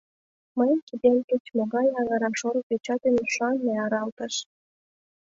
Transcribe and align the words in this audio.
Мыйын 0.57 0.79
кидем 0.87 1.17
кеч-могай 1.29 1.87
аҥыра 1.99 2.29
шорык 2.39 2.65
дечат 2.71 3.01
эн 3.07 3.15
ӱшанле 3.25 3.73
аралтыш... 3.85 4.35